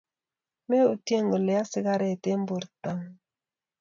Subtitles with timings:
[0.67, 3.13] meutye kole yaa sigaret eng porto ngung